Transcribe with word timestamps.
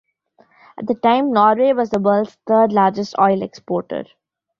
At 0.79 0.87
the 0.87 0.95
time 0.95 1.31
Norway 1.31 1.73
was 1.73 1.91
the 1.91 1.99
world's 1.99 2.35
third 2.47 2.71
largest 2.73 3.13
oil 3.19 3.43
exporter. 3.43 4.05